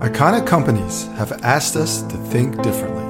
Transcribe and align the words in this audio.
Iconic 0.00 0.46
companies 0.46 1.06
have 1.16 1.32
asked 1.42 1.74
us 1.74 2.02
to 2.02 2.16
think 2.30 2.62
differently, 2.62 3.02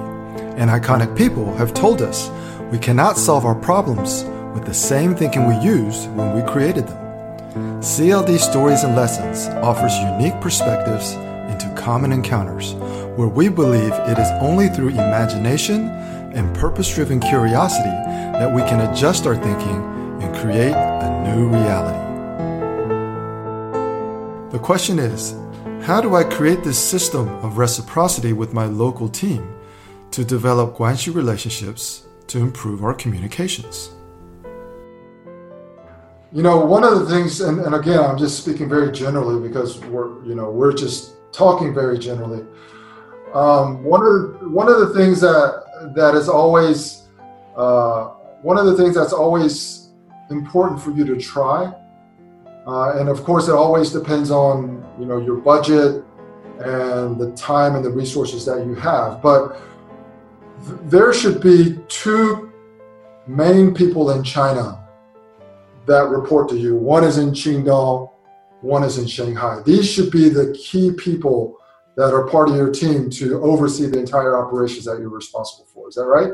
and 0.57 0.71
iconic 0.71 1.14
people 1.14 1.54
have 1.57 1.75
told 1.75 2.01
us 2.01 2.30
we 2.72 2.79
cannot 2.79 3.19
solve 3.19 3.45
our 3.45 3.54
problems 3.54 4.25
with 4.54 4.64
the 4.64 4.72
same 4.72 5.14
thinking 5.14 5.46
we 5.46 5.59
used 5.59 6.11
when 6.12 6.35
we 6.35 6.40
created 6.51 6.87
them. 6.87 7.82
CLD 7.82 8.38
Stories 8.38 8.85
and 8.85 8.96
Lessons 8.96 9.48
offers 9.62 9.95
unique 9.98 10.40
perspectives 10.40 11.12
into 11.53 11.71
common 11.77 12.11
encounters 12.11 12.72
where 13.19 13.29
we 13.29 13.51
believe 13.51 13.93
it 13.93 14.19
is 14.19 14.31
only 14.41 14.69
through 14.69 14.89
imagination 14.89 15.91
and 16.33 16.57
purpose 16.57 16.95
driven 16.95 17.20
curiosity 17.20 17.91
that 18.39 18.51
we 18.51 18.62
can 18.62 18.91
adjust 18.91 19.27
our 19.27 19.37
thinking 19.37 20.23
and 20.23 20.34
create 20.37 20.73
a 20.73 21.34
new 21.34 21.48
reality. 21.51 21.98
The 24.52 24.59
question 24.59 24.98
is 24.98 25.34
how 25.89 26.02
do 26.02 26.15
I 26.15 26.23
create 26.23 26.62
this 26.62 26.79
system 26.79 27.29
of 27.43 27.57
reciprocity 27.57 28.34
with 28.34 28.52
my 28.52 28.66
local 28.66 29.09
team 29.09 29.59
to 30.10 30.23
develop 30.23 30.77
Guanxi 30.77 31.15
relationships 31.15 32.06
to 32.27 32.41
improve 32.41 32.84
our 32.84 32.92
communications? 32.92 33.93
You 36.30 36.43
know, 36.43 36.62
one 36.62 36.84
of 36.84 37.01
the 37.01 37.06
things, 37.06 37.41
and, 37.41 37.60
and 37.60 37.74
again, 37.74 38.01
I'm 38.01 38.19
just 38.19 38.43
speaking 38.43 38.69
very 38.69 38.93
generally 38.93 39.41
because 39.48 39.80
we're, 39.87 40.23
you 40.27 40.34
know, 40.34 40.51
we're 40.51 40.74
just 40.74 41.12
talking 41.32 41.73
very 41.73 41.98
generally. 41.98 42.45
Um, 43.32 43.82
one 43.82 44.02
of 44.02 44.52
one 44.52 44.68
of 44.68 44.80
the 44.80 44.93
things 44.93 45.23
that 45.23 45.93
that 45.96 46.15
is 46.15 46.29
always 46.29 47.05
uh, 47.57 48.09
one 48.43 48.59
of 48.59 48.66
the 48.66 48.77
things 48.77 48.95
that's 48.95 49.15
always 49.15 49.88
important 50.29 50.82
for 50.82 50.91
you 50.91 51.07
to 51.07 51.16
try 51.16 51.73
uh, 52.68 52.98
and 52.98 53.08
of 53.08 53.24
course, 53.24 53.48
it 53.48 53.54
always 53.54 53.90
depends 53.90 54.30
on 54.30 54.84
you 55.00 55.06
know 55.06 55.18
your 55.18 55.36
budget 55.36 56.04
and 56.60 57.18
the 57.18 57.32
time 57.32 57.74
and 57.76 57.84
the 57.84 57.90
resources 57.90 58.45
that 58.45 58.66
you 58.66 58.74
have. 58.74 59.22
But 59.22 59.59
th- 60.66 60.78
there 60.84 61.12
should 61.15 61.40
be 61.40 61.78
two 61.88 62.52
main 63.26 63.73
people 63.73 64.11
in 64.11 64.23
China 64.23 64.87
that 65.87 66.09
report 66.09 66.51
to 66.51 66.59
you. 66.59 66.77
One 66.77 67.05
is 67.05 67.17
in 67.17 67.31
Qingdao, 67.31 68.11
one 68.61 68.84
is 68.84 68.98
in 68.98 69.06
Shanghai. 69.06 69.62
These 69.65 69.91
should 69.91 70.11
be 70.11 70.28
the 70.28 70.53
key 70.53 70.93
people 70.93 71.56
that 71.97 72.12
are 72.12 72.28
part 72.28 72.50
of 72.50 72.56
your 72.56 72.71
team 72.71 73.09
to 73.11 73.41
oversee 73.43 73.87
the 73.87 73.98
entire 73.98 74.37
operations 74.37 74.84
that 74.84 74.98
you're 74.98 75.09
responsible 75.09 75.67
for. 75.73 75.89
Is 75.89 75.95
that 75.95 76.05
right? 76.05 76.33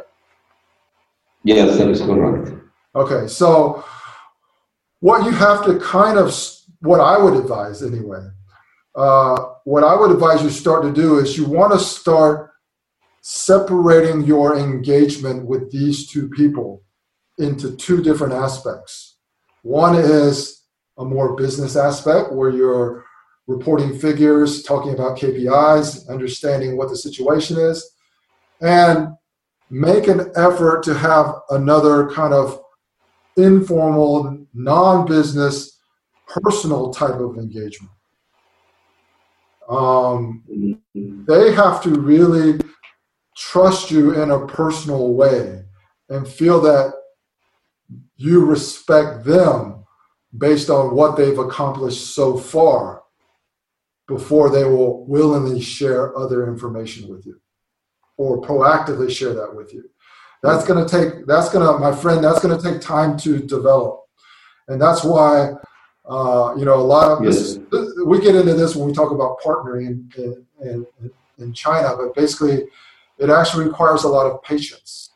Yes, 1.45 1.79
that 1.79 1.89
is 1.89 2.01
correct. 2.01 2.53
Okay, 2.97 3.29
so 3.29 3.85
what 5.07 5.25
you 5.27 5.33
have 5.33 5.65
to 5.65 5.79
kind 5.81 6.17
of 6.19 6.29
what 6.81 7.01
i 7.01 7.17
would 7.23 7.37
advise 7.43 7.83
anyway 7.83 8.25
uh, 8.97 9.37
what 9.65 9.85
i 9.85 9.95
would 9.95 10.11
advise 10.11 10.43
you 10.43 10.51
start 10.51 10.83
to 10.83 10.93
do 10.93 11.19
is 11.19 11.37
you 11.37 11.47
want 11.59 11.73
to 11.73 11.79
start 11.79 12.51
separating 13.27 14.23
your 14.23 14.59
engagement 14.59 15.47
with 15.47 15.73
these 15.73 16.07
two 16.07 16.29
people 16.29 16.85
into 17.39 17.75
two 17.77 18.03
different 18.03 18.35
aspects. 18.35 19.17
One 19.63 19.95
is 19.95 20.63
a 20.99 21.07
more 21.07 21.35
business 21.35 21.75
aspect 21.75 22.35
where 22.35 22.51
you're 22.51 23.07
reporting 23.47 23.99
figures 23.99 24.63
talking 24.63 24.95
about 24.95 25.19
kpis 25.19 26.09
understanding 26.09 26.79
what 26.79 26.89
the 26.89 26.97
situation 26.97 27.59
is 27.59 27.91
and 28.63 29.09
make 29.69 30.07
an 30.07 30.31
effort 30.35 30.83
to 30.83 30.95
have 30.95 31.35
another 31.51 32.09
kind 32.11 32.33
of 32.33 32.59
informal, 33.37 34.47
non 34.55 35.07
business, 35.07 35.79
personal 36.27 36.93
type 36.93 37.15
of 37.15 37.37
engagement. 37.37 37.93
Um, 39.69 40.43
they 40.95 41.53
have 41.53 41.83
to 41.83 41.91
really 41.91 42.61
trust 43.37 43.91
you 43.91 44.21
in 44.23 44.31
a 44.31 44.47
personal 44.47 45.15
way 45.15 45.65
and 46.09 46.29
feel 46.29 46.61
that 46.61 46.93
you 48.17 48.45
respect 48.45 49.25
them 49.25 49.85
based 50.37 50.71
on 50.71 50.95
what 50.95 51.17
they've 51.17 51.39
accomplished 51.39 52.15
so 52.15 52.37
far 52.37 53.03
before 54.07 54.51
they 54.51 54.65
will 54.65 55.07
willingly 55.07 55.61
share 55.61 56.17
other 56.17 56.47
information 56.47 57.09
with 57.09 57.25
you 57.25 57.41
or 58.17 58.41
proactively 58.43 59.11
share 59.11 59.35
that 59.35 59.55
with 59.55 59.73
you. 59.73 59.89
That's 60.45 60.67
going 60.67 60.87
to 60.87 60.91
take, 60.91 61.27
that's 61.27 61.49
going 61.49 61.67
to, 61.67 61.79
my 61.79 61.95
friend, 61.95 62.23
that's 62.23 62.41
going 62.41 62.55
to 62.55 62.63
take 62.63 62.83
time 62.83 63.17
to 63.19 63.39
develop. 63.39 64.03
And 64.69 64.81
that's 64.81 65.03
why, 65.03 65.53
uh, 66.05 66.55
you 66.59 66.67
know, 66.67 66.75
a 66.75 66.87
lot 66.95 67.11
of 67.11 67.25
yes. 67.25 67.57
this, 67.73 67.91
we 68.05 68.21
get 68.21 68.37
into 68.37 68.53
this 68.53 68.77
when 68.77 68.87
we 68.87 68.93
talk 68.93 69.11
about 69.11 69.41
partnering 69.41 70.15
in, 70.19 70.47
in, 70.61 70.87
in 71.39 71.53
China, 71.55 71.97
but 71.97 72.15
basically 72.15 72.67
it 73.19 73.31
actually 73.31 73.65
requires 73.65 74.05
a 74.05 74.09
lot 74.09 74.27
of 74.27 74.43
patience 74.43 75.11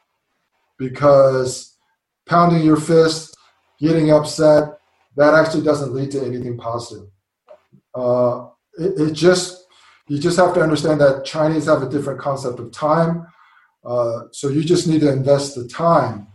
because 0.78 1.77
pounding 2.25 2.65
your 2.65 2.77
fist, 2.77 3.37
getting 3.78 4.10
upset, 4.10 4.78
that 5.16 5.34
actually 5.34 5.62
doesn't 5.62 5.93
lead 5.93 6.10
to 6.12 6.25
anything 6.25 6.56
positive. 6.56 7.09
Uh, 7.95 8.47
it, 8.78 9.09
it, 9.09 9.12
just 9.12 9.66
you 10.06 10.19
just 10.19 10.39
have 10.39 10.55
to 10.55 10.62
understand 10.62 11.00
that 11.00 11.25
Chinese 11.25 11.66
have 11.66 11.83
a 11.83 11.89
different 11.89 12.21
concept 12.21 12.60
of 12.60 12.71
time. 12.71 13.27
Uh, 13.84 14.22
so 14.33 14.49
you 14.49 14.62
just 14.62 14.87
need 14.87 15.00
to 15.00 15.12
invest 15.12 15.55
the 15.55 15.66
time 15.69 16.27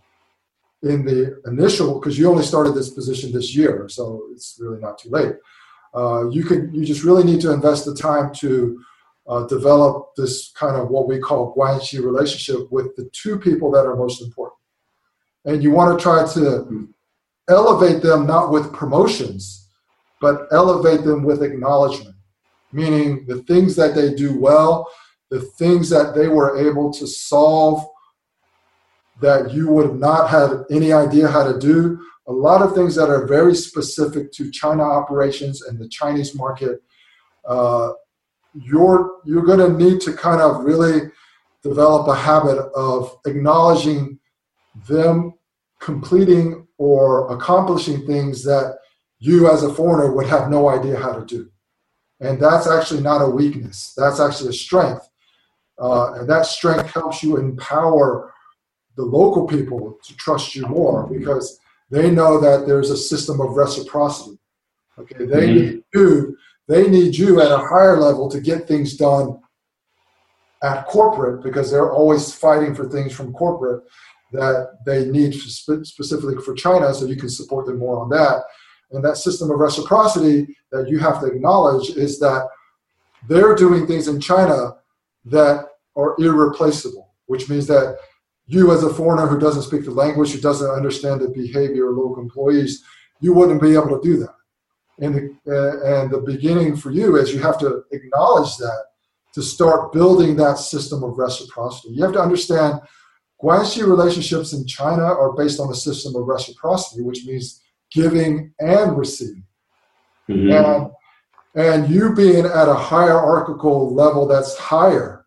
in 0.81 1.05
the 1.05 1.41
initial 1.45 1.99
because 1.99 2.17
you 2.17 2.29
only 2.29 2.43
started 2.43 2.73
this 2.73 2.89
position 2.89 3.31
this 3.31 3.55
year, 3.55 3.87
so 3.89 4.23
it's 4.31 4.57
really 4.59 4.79
not 4.79 4.97
too 4.97 5.09
late. 5.09 5.33
Uh, 5.95 6.29
you 6.29 6.43
can 6.43 6.73
you 6.73 6.83
just 6.85 7.03
really 7.03 7.23
need 7.23 7.39
to 7.41 7.51
invest 7.51 7.85
the 7.85 7.95
time 7.95 8.33
to 8.33 8.81
uh, 9.27 9.45
develop 9.47 10.09
this 10.17 10.51
kind 10.51 10.75
of 10.75 10.89
what 10.89 11.07
we 11.07 11.19
call 11.19 11.55
guanxi 11.55 12.03
relationship 12.03 12.69
with 12.71 12.95
the 12.95 13.09
two 13.13 13.39
people 13.39 13.71
that 13.71 13.85
are 13.85 13.95
most 13.95 14.21
important, 14.21 14.59
and 15.45 15.63
you 15.63 15.71
want 15.71 15.97
to 15.97 16.01
try 16.01 16.27
to 16.33 16.89
elevate 17.49 18.01
them 18.01 18.25
not 18.25 18.51
with 18.51 18.73
promotions, 18.73 19.69
but 20.19 20.47
elevate 20.51 21.03
them 21.03 21.23
with 21.23 21.43
acknowledgement, 21.43 22.15
meaning 22.71 23.25
the 23.27 23.43
things 23.43 23.75
that 23.75 23.93
they 23.95 24.13
do 24.13 24.39
well 24.39 24.87
the 25.33 25.41
things 25.41 25.89
that 25.89 26.13
they 26.13 26.27
were 26.27 26.59
able 26.59 26.93
to 26.93 27.07
solve 27.07 27.83
that 29.19 29.51
you 29.51 29.67
would 29.67 29.95
not 29.95 30.29
have 30.29 30.63
any 30.69 30.93
idea 30.93 31.27
how 31.27 31.43
to 31.43 31.57
do. 31.57 31.99
A 32.27 32.31
lot 32.31 32.61
of 32.61 32.75
things 32.75 32.93
that 32.93 33.09
are 33.09 33.25
very 33.25 33.55
specific 33.55 34.31
to 34.33 34.51
China 34.51 34.83
operations 34.83 35.63
and 35.63 35.79
the 35.79 35.89
Chinese 35.89 36.35
market. 36.35 36.83
Uh, 37.45 37.93
you're 38.53 39.15
you're 39.25 39.49
going 39.51 39.57
to 39.57 39.75
need 39.83 40.01
to 40.01 40.13
kind 40.13 40.39
of 40.39 40.63
really 40.65 41.09
develop 41.63 42.07
a 42.07 42.15
habit 42.15 42.59
of 42.75 43.17
acknowledging 43.25 44.19
them 44.87 45.33
completing 45.79 46.67
or 46.77 47.33
accomplishing 47.33 48.05
things 48.05 48.43
that 48.43 48.77
you 49.17 49.49
as 49.51 49.63
a 49.63 49.73
foreigner 49.73 50.13
would 50.13 50.27
have 50.27 50.51
no 50.51 50.69
idea 50.69 50.95
how 50.95 51.11
to 51.11 51.25
do. 51.25 51.49
And 52.19 52.39
that's 52.39 52.67
actually 52.67 53.01
not 53.01 53.23
a 53.23 53.29
weakness. 53.29 53.93
That's 53.97 54.19
actually 54.19 54.51
a 54.51 54.53
strength 54.67 55.09
uh, 55.79 56.13
and 56.13 56.29
that 56.29 56.45
strength 56.45 56.91
helps 56.91 57.23
you 57.23 57.37
empower 57.37 58.33
the 58.95 59.03
local 59.03 59.47
people 59.47 59.97
to 60.03 60.15
trust 60.17 60.55
you 60.55 60.67
more 60.67 61.07
because 61.07 61.59
they 61.89 62.11
know 62.11 62.39
that 62.39 62.65
there's 62.67 62.89
a 62.89 62.97
system 62.97 63.41
of 63.41 63.51
reciprocity. 63.51 64.37
Okay, 64.99 65.25
they 65.25 65.47
mm-hmm. 65.47 65.55
need 65.55 65.83
you. 65.93 66.37
They 66.67 66.87
need 66.87 67.15
you 67.15 67.41
at 67.41 67.51
a 67.51 67.57
higher 67.57 67.99
level 67.99 68.29
to 68.29 68.39
get 68.39 68.67
things 68.67 68.95
done 68.95 69.39
at 70.63 70.85
corporate 70.85 71.43
because 71.43 71.69
they're 71.69 71.91
always 71.91 72.33
fighting 72.33 72.73
for 72.73 72.87
things 72.87 73.13
from 73.13 73.33
corporate 73.33 73.83
that 74.31 74.77
they 74.85 75.05
need 75.05 75.33
specifically 75.33 76.35
for 76.43 76.53
China, 76.55 76.93
so 76.93 77.05
you 77.05 77.15
can 77.15 77.29
support 77.29 77.65
them 77.65 77.79
more 77.79 77.99
on 77.99 78.09
that. 78.09 78.43
And 78.91 79.03
that 79.03 79.17
system 79.17 79.51
of 79.51 79.59
reciprocity 79.59 80.55
that 80.71 80.87
you 80.87 80.99
have 80.99 81.19
to 81.21 81.27
acknowledge 81.27 81.89
is 81.91 82.19
that 82.19 82.47
they're 83.27 83.55
doing 83.55 83.85
things 83.85 84.07
in 84.07 84.19
China 84.19 84.75
that 85.25 85.65
are 85.95 86.15
irreplaceable, 86.19 87.13
which 87.27 87.49
means 87.49 87.67
that 87.67 87.97
you, 88.45 88.71
as 88.71 88.83
a 88.83 88.93
foreigner 88.93 89.27
who 89.27 89.39
doesn't 89.39 89.63
speak 89.63 89.85
the 89.85 89.91
language, 89.91 90.31
who 90.31 90.41
doesn't 90.41 90.69
understand 90.69 91.21
the 91.21 91.29
behavior 91.29 91.89
of 91.89 91.97
local 91.97 92.21
employees, 92.21 92.83
you 93.21 93.33
wouldn't 93.33 93.61
be 93.61 93.73
able 93.73 93.99
to 93.99 94.01
do 94.03 94.17
that. 94.17 94.35
And 94.99 95.15
the, 95.15 95.35
uh, 95.47 96.01
and 96.01 96.11
the 96.11 96.19
beginning 96.19 96.75
for 96.75 96.91
you 96.91 97.15
is 97.15 97.33
you 97.33 97.39
have 97.41 97.57
to 97.59 97.83
acknowledge 97.91 98.57
that 98.57 98.83
to 99.33 99.41
start 99.41 99.91
building 99.91 100.35
that 100.35 100.59
system 100.59 101.03
of 101.03 101.17
reciprocity. 101.17 101.93
You 101.93 102.03
have 102.03 102.13
to 102.13 102.21
understand 102.21 102.79
Guanxi 103.41 103.85
relationships 103.85 104.53
in 104.53 104.65
China 104.67 105.03
are 105.03 105.33
based 105.33 105.59
on 105.59 105.71
a 105.71 105.75
system 105.75 106.15
of 106.15 106.27
reciprocity, 106.27 107.01
which 107.01 107.25
means 107.25 107.61
giving 107.91 108.53
and 108.59 108.97
receiving. 108.97 109.43
Mm-hmm. 110.29 110.51
And 110.51 110.91
and 111.55 111.89
you 111.89 112.13
being 112.13 112.45
at 112.45 112.69
a 112.69 112.73
hierarchical 112.73 113.93
level 113.93 114.27
that's 114.27 114.57
higher 114.57 115.25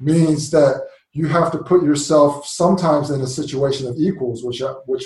means 0.00 0.50
that 0.50 0.86
you 1.12 1.26
have 1.26 1.50
to 1.50 1.58
put 1.58 1.82
yourself 1.82 2.46
sometimes 2.46 3.10
in 3.10 3.20
a 3.20 3.26
situation 3.26 3.86
of 3.88 3.96
equals, 3.98 4.44
which 4.44 4.62
which 4.86 5.04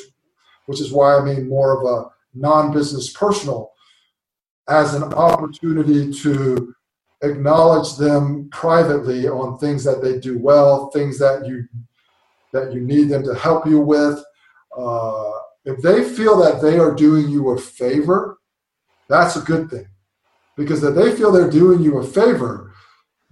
which 0.67 0.81
is 0.81 0.93
why 0.93 1.17
I 1.17 1.25
mean 1.25 1.49
more 1.49 1.81
of 1.81 1.87
a 1.87 2.11
non-business 2.35 3.13
personal 3.13 3.73
as 4.69 4.95
an 4.95 5.05
opportunity 5.15 6.13
to 6.13 6.75
acknowledge 7.23 7.97
them 7.97 8.49
privately 8.51 9.29
on 9.29 9.59
things 9.59 9.85
that 9.85 10.03
they 10.03 10.19
do 10.19 10.39
well, 10.39 10.91
things 10.91 11.19
that 11.19 11.47
you 11.47 11.67
that 12.53 12.73
you 12.73 12.81
need 12.81 13.05
them 13.05 13.25
to 13.25 13.35
help 13.35 13.67
you 13.67 13.81
with. 13.81 14.23
Uh, 14.77 15.31
if 15.65 15.81
they 15.81 16.05
feel 16.05 16.37
that 16.37 16.61
they 16.61 16.79
are 16.79 16.95
doing 16.95 17.29
you 17.29 17.51
a 17.51 17.59
favor, 17.59 18.39
that's 19.09 19.37
a 19.37 19.41
good 19.41 19.71
thing. 19.71 19.87
Because 20.57 20.81
that 20.83 20.93
they 20.93 21.15
feel 21.17 21.33
they're 21.33 21.51
doing 21.51 21.81
you 21.83 21.99
a 21.99 22.05
favor, 22.07 22.73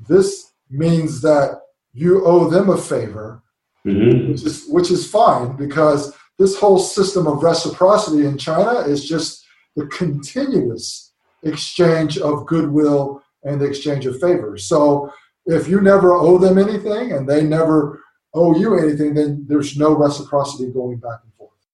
this 0.08 0.52
means 0.70 1.20
that 1.22 1.60
you 1.92 2.24
owe 2.24 2.48
them 2.48 2.70
a 2.70 2.76
favor, 2.78 3.42
Mm-hmm. 3.86 4.32
which 4.32 4.42
is 4.44 4.66
which 4.68 4.90
is 4.90 5.10
fine 5.10 5.56
because 5.56 6.12
this 6.38 6.54
whole 6.58 6.78
system 6.78 7.26
of 7.26 7.42
reciprocity 7.42 8.26
in 8.26 8.36
China 8.36 8.80
is 8.80 9.08
just 9.08 9.42
the 9.74 9.86
continuous 9.86 11.12
exchange 11.44 12.18
of 12.18 12.44
goodwill 12.44 13.22
and 13.44 13.58
the 13.58 13.64
exchange 13.64 14.04
of 14.04 14.20
favors. 14.20 14.66
So 14.66 15.10
if 15.46 15.66
you 15.66 15.80
never 15.80 16.12
owe 16.12 16.36
them 16.36 16.58
anything 16.58 17.12
and 17.12 17.26
they 17.26 17.42
never 17.42 18.02
owe 18.34 18.54
you 18.54 18.78
anything, 18.78 19.14
then 19.14 19.46
there's 19.48 19.78
no 19.78 19.94
reciprocity 19.94 20.70
going 20.70 20.98
back 20.98 21.20
and 21.24 21.29